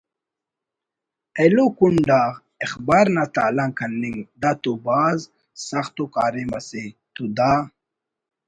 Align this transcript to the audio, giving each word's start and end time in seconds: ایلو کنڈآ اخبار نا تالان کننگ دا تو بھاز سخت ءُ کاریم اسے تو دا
ایلو 1.39 1.65
کنڈآ 1.77 2.21
اخبار 2.65 3.05
نا 3.15 3.23
تالان 3.35 3.69
کننگ 3.77 4.17
دا 4.41 4.51
تو 4.61 4.71
بھاز 4.85 5.17
سخت 5.69 5.95
ءُ 6.03 6.05
کاریم 6.15 6.49
اسے 6.57 6.83
تو 7.13 7.23
دا 7.37 7.51